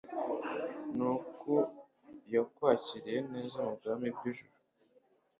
ni 0.95 1.03
uko 1.13 1.51
yakwakiriye 2.33 3.19
neza 3.31 3.57
mu 3.65 3.71
bwami 3.77 4.07
bw'ijuru 4.15 4.55